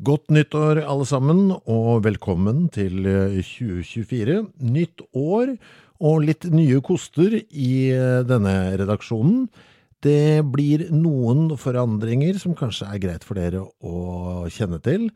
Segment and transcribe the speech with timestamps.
[0.00, 4.38] Godt nyttår, alle sammen, og velkommen til 2024.
[4.64, 5.50] Nytt år
[6.00, 7.72] og litt nye koster i
[8.24, 9.42] denne redaksjonen.
[10.00, 15.10] Det blir noen forandringer som kanskje er greit for dere å kjenne til.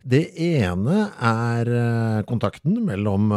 [0.00, 1.74] Det ene er
[2.24, 3.28] kontakten mellom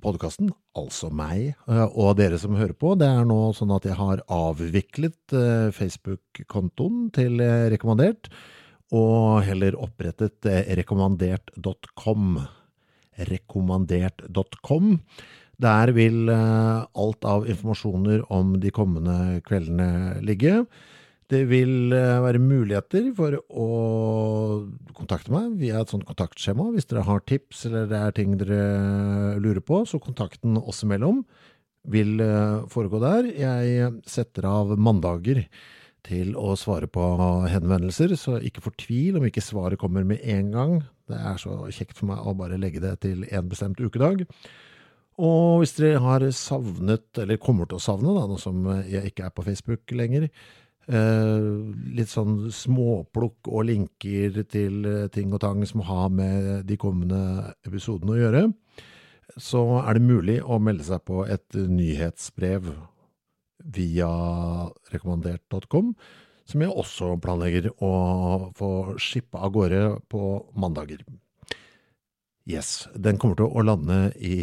[0.00, 2.96] podkasten, altså meg, og dere som hører på.
[2.96, 5.40] Det er nå sånn at jeg har avviklet
[5.76, 7.36] Facebook-kontoen til
[7.76, 8.32] Rekommandert
[8.94, 10.46] og heller opprettet
[10.78, 12.36] rekommandert.com.
[13.30, 14.98] Rekommandert.com.
[15.62, 20.64] Der vil alt av informasjoner om de kommende kveldene ligge.
[21.30, 23.68] Det vil være muligheter for å
[24.94, 26.68] kontakte meg via et sånt kontaktskjema.
[26.74, 31.22] Hvis dere har tips eller det er ting dere lurer på, så kontakten oss imellom
[31.90, 32.20] vil
[32.72, 33.30] foregå der.
[33.30, 35.44] Jeg setter av mandager
[36.04, 37.04] til å svare på
[37.48, 40.76] henvendelser, så ikke fortvil om ikke svaret kommer med en gang.
[41.08, 44.26] Det er så kjekt for meg å bare legge det til en bestemt ukedag.
[45.24, 49.28] Og hvis dere har savnet, eller kommer til å savne, da, nå som jeg ikke
[49.28, 50.26] er på Facebook lenger,
[50.88, 51.50] eh,
[51.94, 58.16] litt sånn småplukk og linker til ting og tang som har med de kommende episodene
[58.16, 58.48] å gjøre,
[59.40, 62.74] så er det mulig å melde seg på et nyhetsbrev
[63.62, 64.08] via
[64.92, 65.92] rekommandert.com,
[66.44, 67.92] som jeg også planlegger å
[68.56, 68.70] få
[69.00, 70.22] shippa av gårde på
[70.58, 71.04] mandager.
[72.44, 74.36] Yes, den kommer til å lande i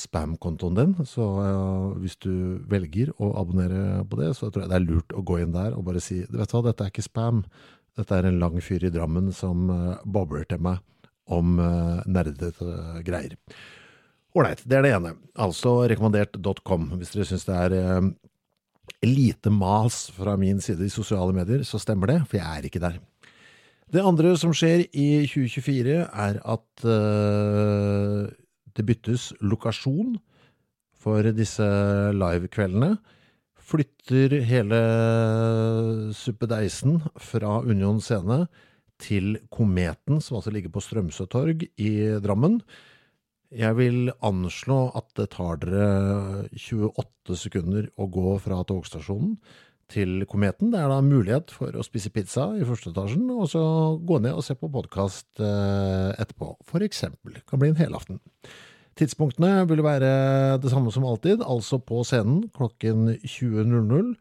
[0.00, 1.26] spam-kontoen din, så
[2.00, 5.42] hvis du velger å abonnere på det, så tror jeg det er lurt å gå
[5.42, 7.42] inn der og bare si, vet du hva, dette er ikke spam,
[8.00, 9.68] dette er en lang fyr i Drammen som
[10.08, 10.80] bobler til meg
[11.28, 11.60] om
[12.08, 13.36] nerdete greier.
[14.32, 15.12] Ålreit, det er det ene.
[15.36, 18.06] Altså rekommandert.com, hvis dere synes det er
[19.04, 22.82] lite mas fra min side i sosiale medier, så stemmer det, for jeg er ikke
[22.82, 22.98] der.
[23.92, 28.28] Det andre som skjer i 2024 er at uh,
[28.72, 30.16] det byttes lokasjon
[31.02, 31.66] for disse
[32.16, 32.94] live-kveldene.
[33.62, 34.78] Flytter hele
[36.16, 38.46] suppedeisen fra Union Scene
[39.02, 41.92] til Kometen, som altså ligger på Strømsøtorg i
[42.22, 42.60] Drammen.
[43.52, 49.36] Jeg vil anslå at det tar dere 28 sekunder å gå fra togstasjonen
[49.92, 50.70] til Kometen.
[50.72, 53.62] Det er da mulighet for å spise pizza i første etasjen, og så
[54.00, 57.36] gå ned og se på podkast etterpå, for eksempel.
[57.36, 58.22] Det kan bli en helaften.
[58.96, 64.14] Tidspunktene vil være det samme som alltid, altså på scenen klokken 20.00,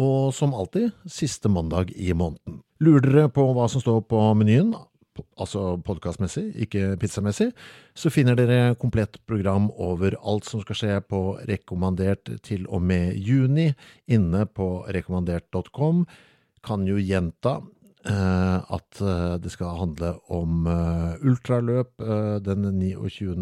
[0.00, 2.60] og som alltid siste mandag i måneden.
[2.80, 4.76] Lurer dere på hva som står på menyen?
[5.40, 7.50] Altså podkastmessig, ikke pizzamessig,
[7.94, 13.18] så finner dere komplett program over alt som skal skje på rekommandert til og med
[13.18, 13.70] juni
[14.10, 16.06] inne på rekommandert.com.
[16.64, 17.58] Kan jo gjenta
[18.04, 19.02] eh, at
[19.42, 23.34] det skal handle om eh, ultraløp eh, den 29.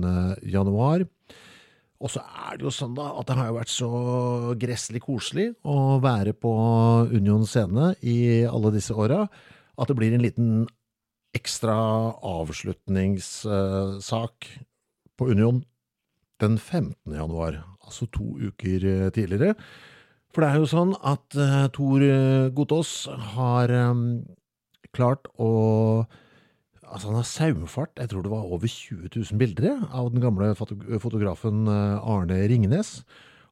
[0.47, 1.07] januar.
[1.99, 3.93] Og så er det jo sånn da, at det har jo vært så
[4.59, 6.53] gresselig koselig å være på
[7.11, 9.25] Union scene i alle disse åra,
[9.79, 10.53] at det blir en liten
[11.37, 11.77] ekstra
[12.25, 14.49] avslutningssak
[15.19, 15.65] på Union
[16.41, 17.13] den 15.
[17.13, 19.55] januar, altså to uker tidligere.
[20.33, 21.27] For det er jo sånn at
[21.75, 22.01] Tor
[22.55, 23.69] Gotaas har
[24.95, 26.07] klart å
[26.89, 30.57] Altså, han har saumfart, jeg tror det var over 20 000 bilder av den gamle
[30.57, 33.05] fotografen Arne Ringnes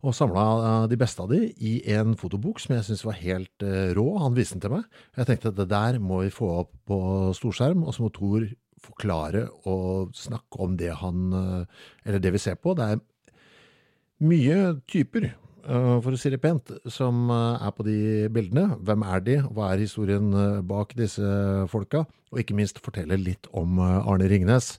[0.07, 3.65] og samla de beste av de i en fotobok som jeg syntes var helt
[3.99, 4.07] rå.
[4.23, 4.87] Han viste den til meg.
[5.19, 6.99] Jeg tenkte at det der må vi få opp på
[7.35, 8.47] storskjerm, og så må Tor
[8.87, 11.33] forklare og snakke om det han
[12.05, 12.77] Eller det vi ser på.
[12.79, 13.03] Det er
[14.23, 15.33] mye typer,
[15.67, 18.79] for å si det pent, som er på de bildene.
[18.87, 19.41] Hvem er de?
[19.51, 20.31] Hva er historien
[20.69, 21.27] bak disse
[21.73, 22.05] folka?
[22.31, 24.77] Og ikke minst fortelle litt om Arne Ringnes.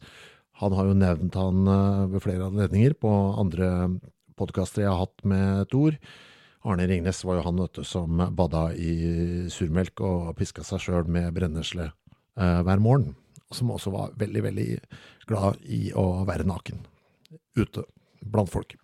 [0.61, 1.67] Han har jo nevnt han
[2.13, 3.67] ved flere anledninger på andre
[4.37, 5.97] podkaster jeg har hatt med Tor.
[6.67, 11.11] Arne Ringnes var jo han vet du, som bada i surmelk og piska seg sjøl
[11.11, 13.15] med brennesle eh, hver morgen.
[13.53, 14.67] Som også var veldig, veldig
[15.29, 16.83] glad i å være naken
[17.57, 17.85] ute
[18.27, 18.75] blant folk.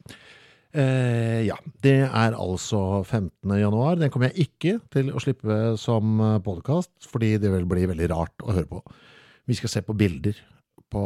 [0.74, 3.58] Eh, ja, det er altså 15.
[3.60, 4.00] januar.
[4.00, 8.48] Den kommer jeg ikke til å slippe som podkast, fordi det vil bli veldig rart
[8.48, 8.82] å høre på.
[9.50, 10.40] Vi skal se på bilder
[10.94, 11.04] på,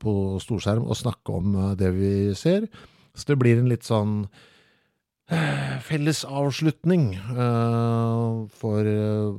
[0.00, 2.68] på storskjerm og snakke om eh, det vi ser.
[3.14, 4.24] Så det blir en litt sånn
[5.30, 9.32] eh, felles avslutning eh, for eh,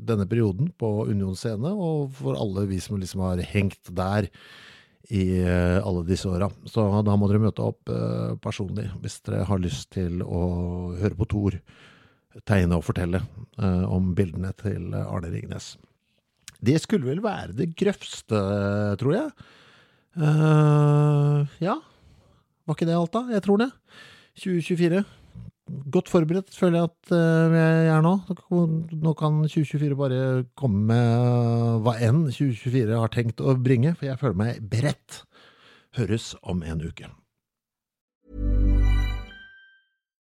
[0.00, 4.30] denne perioden på Union scene, og for alle vi som liksom har hengt der
[5.10, 6.46] i alle disse åra.
[6.70, 7.90] Så da må dere møte opp
[8.44, 10.42] personlig hvis dere har lyst til å
[11.00, 11.56] høre på Thor
[12.46, 13.18] tegne og fortelle
[13.90, 15.72] om bildene til Arne Ringnes.
[16.60, 18.40] Det skulle vel være det grøvste,
[19.00, 19.30] tror jeg.
[20.18, 21.78] Uh, ja.
[22.70, 23.24] Var ikke det alt, da?
[23.34, 23.72] Jeg tror det.
[24.38, 25.00] 2024
[25.90, 28.12] godt forberedt, føler jeg at uh, jeg er nå.
[29.02, 30.20] Nå kan 2024 bare
[30.58, 35.24] komme med hva enn 2024 har tenkt å bringe, for jeg føler meg beredt.
[35.98, 37.10] Høres om en uke.